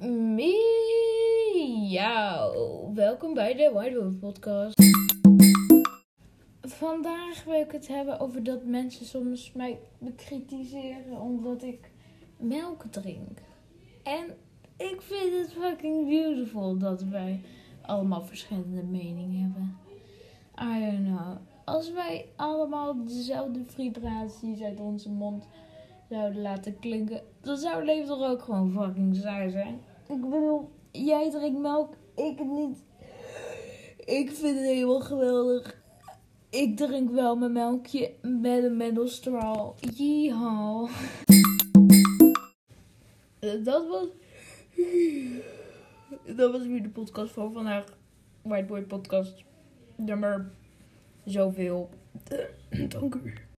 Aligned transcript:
Miauw. 0.00 0.50
Welkom 2.94 3.34
bij 3.34 3.54
de 3.54 3.70
Whiteboard 3.74 4.18
Podcast. 4.20 4.82
Vandaag 6.60 7.44
wil 7.44 7.60
ik 7.60 7.72
het 7.72 7.88
hebben 7.88 8.20
over 8.20 8.42
dat 8.42 8.64
mensen 8.64 9.06
soms 9.06 9.52
mij 9.52 9.78
bekritiseren 9.98 11.20
omdat 11.20 11.62
ik 11.62 11.90
melk 12.36 12.84
drink. 12.90 13.38
En 14.02 14.24
ik 14.76 15.02
vind 15.02 15.32
het 15.32 15.52
fucking 15.52 16.08
beautiful 16.08 16.78
dat 16.78 17.02
wij 17.02 17.40
allemaal 17.82 18.22
verschillende 18.22 18.82
meningen 18.82 19.40
hebben. 19.40 19.78
I 20.62 20.90
don't 20.90 21.06
know. 21.06 21.36
Als 21.64 21.92
wij 21.92 22.26
allemaal 22.36 23.04
dezelfde 23.04 23.64
vibraties 23.66 24.62
uit 24.62 24.80
onze 24.80 25.10
mond 25.10 25.48
zouden 26.10 26.42
laten 26.42 26.78
klinken, 26.78 27.22
dan 27.40 27.56
zou 27.56 27.76
het 27.76 27.84
leven 27.84 28.06
toch 28.06 28.30
ook 28.30 28.42
gewoon 28.42 28.72
fucking 28.72 29.16
saai 29.16 29.50
zijn. 29.50 29.80
Ik 30.08 30.20
bedoel, 30.20 30.70
jij 30.90 31.30
drinkt 31.30 31.60
melk, 31.60 31.94
ik 32.16 32.44
niet. 32.44 32.78
Ik 34.04 34.30
vind 34.30 34.56
het 34.58 34.66
helemaal 34.66 35.00
geweldig. 35.00 35.82
Ik 36.50 36.76
drink 36.76 37.10
wel 37.10 37.36
mijn 37.36 37.52
melkje 37.52 38.12
met 38.22 38.64
een 38.64 38.76
mendelstraal. 38.76 39.74
Yeehaw. 39.94 40.88
Eh, 43.38 43.64
Dat 43.64 43.88
was... 43.88 44.06
Dat 46.36 46.52
was 46.52 46.66
weer 46.66 46.82
de 46.82 46.88
podcast 46.88 47.32
van 47.32 47.52
vandaag. 47.52 47.84
Whiteboard 48.42 48.86
podcast. 48.86 49.44
Nummer 49.96 50.50
zoveel. 51.24 51.88
Dank 52.88 53.14
u. 53.14 53.48